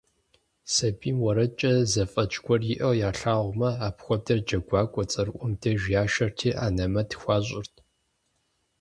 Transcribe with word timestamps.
Сабийм 0.73 1.17
уэрэдкӀэ 1.23 1.71
зэфӀэкӀ 1.91 2.37
гуэр 2.43 2.61
иӀэу 2.73 2.95
ялъагъумэ, 3.09 3.69
апхуэдэр 3.87 4.39
джэгуакӀуэ 4.47 5.03
цӀэрыӀуэм 5.11 5.53
деж 5.61 5.81
яшэрти 6.01 6.49
анэмэт 6.65 7.09
хуащӀырт. 7.19 7.75